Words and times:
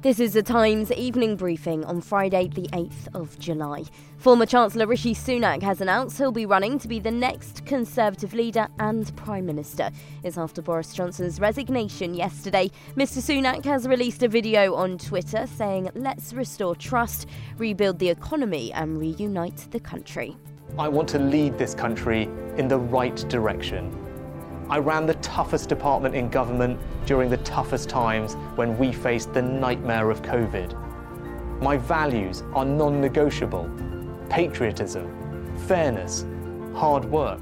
This 0.00 0.20
is 0.20 0.34
the 0.34 0.44
Times 0.44 0.92
evening 0.92 1.34
briefing 1.34 1.84
on 1.84 2.00
Friday, 2.00 2.46
the 2.46 2.68
8th 2.68 3.08
of 3.14 3.36
July. 3.40 3.82
Former 4.18 4.46
Chancellor 4.46 4.86
Rishi 4.86 5.12
Sunak 5.12 5.60
has 5.60 5.80
announced 5.80 6.18
he'll 6.18 6.30
be 6.30 6.46
running 6.46 6.78
to 6.78 6.86
be 6.86 7.00
the 7.00 7.10
next 7.10 7.66
Conservative 7.66 8.32
leader 8.32 8.68
and 8.78 9.14
Prime 9.16 9.44
Minister. 9.44 9.90
It's 10.22 10.38
after 10.38 10.62
Boris 10.62 10.92
Johnson's 10.94 11.40
resignation 11.40 12.14
yesterday. 12.14 12.70
Mr. 12.96 13.18
Sunak 13.18 13.64
has 13.64 13.88
released 13.88 14.22
a 14.22 14.28
video 14.28 14.72
on 14.76 14.98
Twitter 14.98 15.48
saying, 15.48 15.90
Let's 15.96 16.32
restore 16.32 16.76
trust, 16.76 17.26
rebuild 17.56 17.98
the 17.98 18.10
economy, 18.10 18.72
and 18.74 19.00
reunite 19.00 19.66
the 19.72 19.80
country. 19.80 20.36
I 20.78 20.86
want 20.86 21.08
to 21.08 21.18
lead 21.18 21.58
this 21.58 21.74
country 21.74 22.28
in 22.56 22.68
the 22.68 22.78
right 22.78 23.16
direction. 23.28 24.07
I 24.70 24.78
ran 24.78 25.06
the 25.06 25.14
toughest 25.14 25.70
department 25.70 26.14
in 26.14 26.28
government 26.28 26.78
during 27.06 27.30
the 27.30 27.38
toughest 27.38 27.88
times 27.88 28.34
when 28.54 28.76
we 28.76 28.92
faced 28.92 29.32
the 29.32 29.40
nightmare 29.40 30.10
of 30.10 30.20
COVID. 30.20 31.60
My 31.62 31.78
values 31.78 32.42
are 32.54 32.66
non 32.66 33.00
negotiable 33.00 33.70
patriotism, 34.28 35.56
fairness, 35.66 36.26
hard 36.74 37.04
work. 37.06 37.40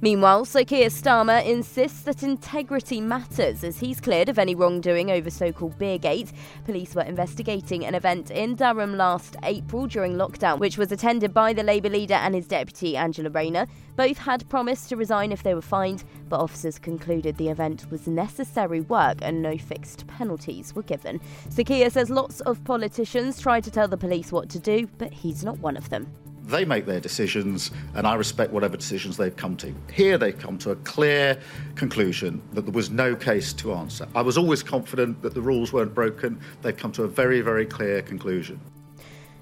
Meanwhile, 0.00 0.44
Sir 0.44 0.64
Keir 0.64 0.88
Starmer 0.88 1.42
insists 1.44 2.02
that 2.02 2.22
integrity 2.22 3.00
matters 3.00 3.64
as 3.64 3.78
he's 3.78 4.02
cleared 4.02 4.28
of 4.28 4.38
any 4.38 4.54
wrongdoing 4.54 5.10
over 5.10 5.30
so 5.30 5.50
called 5.50 5.78
Beergate. 5.78 6.30
Police 6.66 6.94
were 6.94 7.02
investigating 7.02 7.86
an 7.86 7.94
event 7.94 8.30
in 8.30 8.54
Durham 8.54 8.98
last 8.98 9.36
April 9.44 9.86
during 9.86 10.16
lockdown, 10.16 10.58
which 10.58 10.76
was 10.76 10.92
attended 10.92 11.32
by 11.32 11.54
the 11.54 11.62
Labour 11.62 11.88
leader 11.88 12.14
and 12.14 12.34
his 12.34 12.46
deputy, 12.46 12.98
Angela 12.98 13.30
Rayner. 13.30 13.66
Both 13.96 14.18
had 14.18 14.46
promised 14.50 14.90
to 14.90 14.96
resign 14.96 15.32
if 15.32 15.42
they 15.42 15.54
were 15.54 15.62
fined, 15.62 16.04
but 16.28 16.40
officers 16.40 16.78
concluded 16.78 17.36
the 17.36 17.48
event 17.48 17.90
was 17.90 18.06
necessary 18.06 18.82
work 18.82 19.18
and 19.22 19.40
no 19.40 19.56
fixed 19.56 20.06
penalties 20.06 20.74
were 20.74 20.82
given. 20.82 21.20
Keir 21.56 21.88
says 21.88 22.10
lots 22.10 22.40
of 22.40 22.62
politicians 22.64 23.40
try 23.40 23.60
to 23.60 23.70
tell 23.70 23.88
the 23.88 23.96
police 23.96 24.32
what 24.32 24.50
to 24.50 24.58
do, 24.58 24.86
but 24.98 25.12
he's 25.12 25.44
not 25.44 25.58
one 25.60 25.78
of 25.78 25.88
them. 25.88 26.08
They 26.46 26.64
make 26.64 26.84
their 26.84 27.00
decisions, 27.00 27.70
and 27.94 28.06
I 28.06 28.14
respect 28.16 28.52
whatever 28.52 28.76
decisions 28.76 29.16
they've 29.16 29.34
come 29.34 29.56
to. 29.58 29.74
Here, 29.92 30.18
they've 30.18 30.38
come 30.38 30.58
to 30.58 30.72
a 30.72 30.76
clear 30.76 31.38
conclusion 31.74 32.42
that 32.52 32.62
there 32.62 32.72
was 32.72 32.90
no 32.90 33.16
case 33.16 33.54
to 33.54 33.72
answer. 33.72 34.06
I 34.14 34.20
was 34.20 34.36
always 34.36 34.62
confident 34.62 35.22
that 35.22 35.32
the 35.32 35.40
rules 35.40 35.72
weren't 35.72 35.94
broken. 35.94 36.38
They've 36.60 36.76
come 36.76 36.92
to 36.92 37.04
a 37.04 37.08
very, 37.08 37.40
very 37.40 37.64
clear 37.64 38.02
conclusion. 38.02 38.60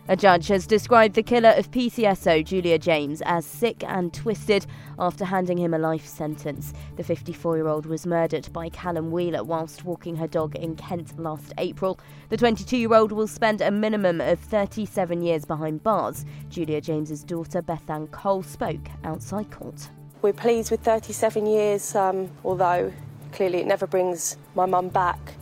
A 0.09 0.17
judge 0.17 0.49
has 0.49 0.67
described 0.67 1.15
the 1.15 1.23
killer 1.23 1.51
of 1.51 1.71
PCSO, 1.71 2.45
Julia 2.45 2.77
James, 2.77 3.23
as 3.25 3.47
sick 3.47 3.85
and 3.85 4.13
twisted 4.13 4.67
after 4.99 5.25
handing 5.25 5.57
him 5.59 5.75
a 5.75 5.79
life 5.79 6.05
sentence. 6.05 6.73
The 6.97 7.05
54 7.05 7.57
year 7.57 7.69
old 7.69 7.87
was 7.87 8.05
murdered 8.05 8.53
by 8.53 8.69
Callum 8.69 9.13
Wheeler 9.13 9.45
whilst 9.45 9.85
walking 9.85 10.17
her 10.17 10.27
dog 10.27 10.57
in 10.57 10.75
Kent 10.75 11.17
last 11.21 11.55
April. 11.57 12.01
The 12.31 12.37
22 12.37 12.79
year 12.79 12.93
old 12.93 13.13
will 13.13 13.29
spend 13.29 13.61
a 13.61 13.71
minimum 13.71 14.21
of 14.21 14.41
37 14.41 15.23
years 15.23 15.45
behind 15.45 15.85
bars. 15.85 16.25
Julia 16.49 16.81
James's 16.81 17.23
daughter, 17.23 17.63
Bethann 17.63 18.11
Cole, 18.11 18.43
spoke 18.43 18.89
outside 19.05 19.53
court. 19.53 19.89
We're 20.21 20.33
pleased 20.33 20.73
with 20.73 20.81
37 20.81 21.47
years, 21.47 21.95
um, 21.95 22.29
although 22.45 22.93
clearly 23.31 23.59
it 23.59 23.69
never 23.69 23.87
brings 23.87 24.37
my 24.57 24.67
mum 24.67 24.89
back. 24.89 25.35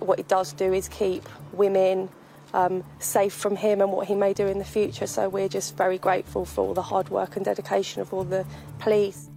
What 0.00 0.18
it 0.18 0.26
does 0.26 0.52
do 0.52 0.72
is 0.72 0.88
keep 0.88 1.28
women 1.52 2.08
um, 2.56 2.82
safe 2.98 3.34
from 3.34 3.54
him 3.54 3.80
and 3.82 3.92
what 3.92 4.08
he 4.08 4.14
may 4.14 4.32
do 4.32 4.46
in 4.46 4.58
the 4.58 4.64
future. 4.64 5.06
So 5.06 5.28
we're 5.28 5.48
just 5.48 5.76
very 5.76 5.98
grateful 5.98 6.46
for 6.46 6.66
all 6.66 6.74
the 6.74 6.82
hard 6.82 7.10
work 7.10 7.36
and 7.36 7.44
dedication 7.44 8.00
of 8.00 8.12
all 8.14 8.24
the 8.24 8.46
police. 8.78 9.28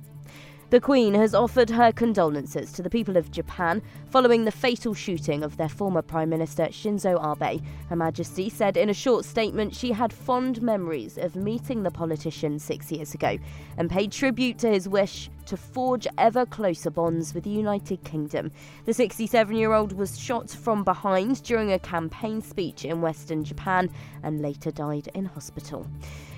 The 0.70 0.80
Queen 0.80 1.16
has 1.16 1.34
offered 1.34 1.72
her 1.72 1.92
condolences 1.92 2.72
to 2.74 2.84
the 2.84 2.92
people 2.92 3.18
of 3.18 3.32
Japan 3.32 3.82
following 4.12 4.46
the 4.46 4.52
fatal 4.52 4.94
shooting 4.94 5.42
of 5.42 5.58
their 5.58 5.68
former 5.68 6.04
Prime 6.04 6.30
Minister 6.30 6.66
Shinzo 6.66 7.18
Abe. 7.20 7.64
Her 7.90 7.96
Majesty 7.96 8.52
said 8.52 8.78
in 8.78 8.88
a 8.88 8.94
short 8.94 9.26
statement 9.26 9.74
she 9.74 9.92
had 9.92 10.14
fond 10.14 10.62
memories 10.62 11.18
of 11.18 11.36
meeting 11.36 11.82
the 11.82 11.90
politician 11.90 12.60
six 12.60 12.92
years 12.92 13.16
ago 13.16 13.40
and 13.78 13.90
paid 13.90 14.12
tribute 14.12 14.60
to 14.60 14.70
his 14.70 14.88
wish 14.88 15.32
to 15.50 15.58
forge 15.58 16.06
ever 16.20 16.46
closer 16.46 16.92
bonds 16.92 17.34
with 17.34 17.44
the 17.44 17.50
United 17.50 18.04
Kingdom. 18.04 18.52
The 18.86 18.94
67 18.94 19.56
year 19.56 19.74
old 19.74 19.94
was 19.94 20.20
shot 20.20 20.48
from 20.52 20.84
behind 20.84 21.42
during 21.42 21.72
a 21.72 21.80
campaign 21.80 22.40
speech 22.40 22.86
in 22.86 23.02
Western 23.02 23.44
Japan 23.44 23.90
and 24.22 24.44
later 24.44 24.70
died 24.70 25.10
in 25.16 25.26
hospital. 25.26 25.88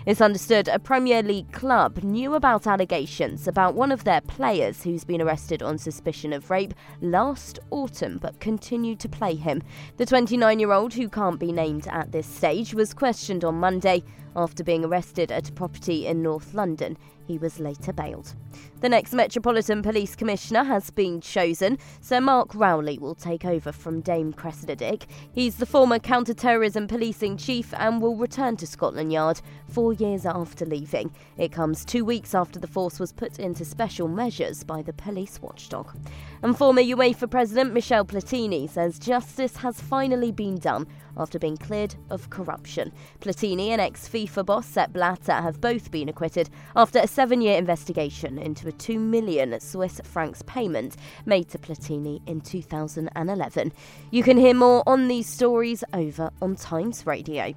It's 0.06 0.22
understood 0.22 0.70
a 0.70 0.80
Premier 0.80 1.22
League 1.22 1.52
club 1.52 2.02
knew 2.04 2.36
about 2.36 2.66
allegations 2.66 3.50
about 3.50 3.76
one 3.76 3.92
of 3.92 4.06
their 4.06 4.22
players 4.22 4.82
who's 4.82 5.04
been 5.04 5.22
arrested 5.22 5.62
on 5.62 5.78
suspicion 5.78 6.32
of 6.32 6.50
rape 6.50 6.74
last 7.02 7.60
autumn 7.70 8.18
but 8.18 8.40
continued 8.40 9.02
to 9.02 9.10
play 9.10 9.36
him. 9.36 9.62
The 9.98 10.06
29 10.06 10.58
year 10.58 10.72
old, 10.72 10.94
who 10.94 11.10
can't 11.10 11.40
be 11.40 11.52
named 11.52 11.86
at 11.90 12.14
this 12.14 12.28
stage, 12.28 12.74
was 12.74 12.94
questioned 12.94 13.44
on 13.44 13.56
Monday 13.56 14.04
after 14.38 14.64
being 14.64 14.86
arrested 14.86 15.34
at 15.34 15.50
a 15.50 15.52
property 15.52 16.08
in 16.08 16.24
North 16.24 16.54
London. 16.54 16.98
He 17.28 17.38
was 17.38 17.60
later 17.60 17.92
bailed. 17.92 18.34
The 18.82 18.90
next 18.90 19.14
Metropolitan 19.14 19.84
Police 19.84 20.16
Commissioner 20.16 20.64
has 20.64 20.90
been 20.90 21.22
chosen. 21.22 21.78
Sir 22.02 22.20
Mark 22.20 22.56
Rowley 22.56 22.98
will 22.98 23.14
take 23.14 23.46
over 23.46 23.72
from 23.72 24.02
Dame 24.02 24.34
Cressida 24.34 24.76
Dick. 24.76 25.06
He's 25.32 25.58
the 25.58 25.68
former 25.68 26.00
counter 26.00 26.34
terrorism 26.34 26.88
policing 26.88 27.38
chief 27.38 27.76
and 27.78 28.02
will 28.02 28.16
return 28.16 28.58
to 28.58 28.66
Scotland 28.66 29.14
Yard 29.14 29.40
four 29.68 29.94
years 29.94 30.26
after 30.26 30.66
leaving. 30.66 31.14
It 31.38 31.52
comes 31.52 31.86
two 31.86 32.04
weeks 32.04 32.34
after 32.34 32.60
the 32.60 32.66
force 32.66 33.00
was 33.00 33.14
put 33.14 33.38
into 33.38 33.66
special 33.66 34.08
measures 34.08 34.64
by 34.64 34.82
the 34.82 34.94
police 34.94 35.40
watchdog. 35.44 35.96
And 36.42 36.58
former 36.58 36.82
UEFA 36.82 37.30
President 37.30 37.74
Michel 37.74 38.04
Platini 38.04 38.68
says 38.68 38.98
justice 38.98 39.58
has 39.58 39.80
finally 39.80 40.32
been 40.32 40.58
done 40.58 40.88
after 41.18 41.38
being 41.38 41.58
cleared 41.58 41.94
of 42.10 42.32
corruption. 42.32 42.92
Platini 43.20 43.68
and 43.68 43.82
ex 43.82 44.10
FIFA 44.10 44.46
boss 44.46 44.66
Sepp 44.66 44.94
Blatter 44.94 45.34
have 45.34 45.62
both 45.62 45.92
been 45.92 46.10
acquitted 46.10 46.50
after 46.76 46.98
a 46.98 47.08
seven 47.08 47.42
year 47.42 47.58
investigation 47.58 48.40
into 48.40 48.71
a 48.72 48.78
2 48.78 49.00
million 49.00 49.60
Swiss 49.60 50.00
francs 50.04 50.42
payment 50.48 50.96
made 51.26 51.50
to 51.50 51.58
Platini 51.58 52.22
in 52.26 52.40
2011. 52.40 53.74
You 54.12 54.24
can 54.24 54.38
hear 54.38 54.54
more 54.54 54.82
on 54.88 55.10
these 55.10 55.28
stories 55.28 55.84
over 55.94 56.32
on 56.42 56.56
Times 56.56 57.06
Radio. 57.06 57.54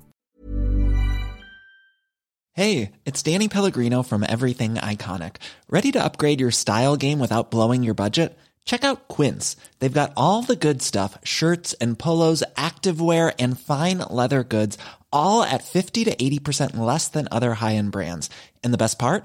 Hey, 2.52 2.92
it's 3.04 3.22
Danny 3.22 3.48
Pellegrino 3.48 4.02
from 4.02 4.25
Everything 4.28 4.75
Iconic. 4.75 5.36
Ready 5.69 5.92
to 5.92 6.04
upgrade 6.04 6.41
your 6.41 6.52
style 6.52 6.97
game 6.97 7.19
without 7.19 7.50
blowing 7.50 7.82
your 7.82 7.94
budget? 7.94 8.36
Check 8.64 8.84
out 8.84 9.08
Quince. 9.08 9.56
They've 9.78 10.00
got 10.00 10.12
all 10.16 10.42
the 10.42 10.56
good 10.56 10.81
stuff 10.81 11.19
shirts 11.25 11.75
and 11.75 11.98
polos, 11.98 12.42
activewear, 12.56 13.34
and 13.38 13.58
fine 13.58 13.98
leather 14.10 14.42
goods, 14.44 14.78
all 15.12 15.42
at 15.42 15.64
50 15.64 16.04
to 16.04 16.14
80% 16.14 16.76
less 16.76 17.08
than 17.08 17.28
other 17.31 17.54
high 17.54 17.75
end 17.75 17.92
brands. 17.92 18.31
And 18.62 18.72
the 18.72 18.78
best 18.78 18.98
part? 18.98 19.25